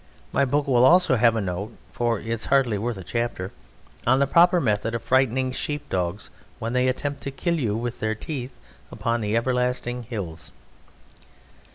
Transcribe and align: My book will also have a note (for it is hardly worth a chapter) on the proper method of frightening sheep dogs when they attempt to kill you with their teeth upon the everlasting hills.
My 0.31 0.45
book 0.45 0.65
will 0.67 0.83
also 0.83 1.15
have 1.15 1.35
a 1.35 1.41
note 1.41 1.73
(for 1.93 2.19
it 2.19 2.25
is 2.25 2.45
hardly 2.45 2.79
worth 2.79 2.97
a 2.97 3.03
chapter) 3.03 3.51
on 4.07 4.17
the 4.17 4.25
proper 4.25 4.59
method 4.59 4.95
of 4.95 5.03
frightening 5.03 5.51
sheep 5.51 5.87
dogs 5.91 6.31
when 6.57 6.73
they 6.73 6.87
attempt 6.87 7.21
to 7.21 7.29
kill 7.29 7.59
you 7.59 7.77
with 7.77 7.99
their 7.99 8.15
teeth 8.15 8.55
upon 8.91 9.21
the 9.21 9.35
everlasting 9.37 10.01
hills. 10.01 10.51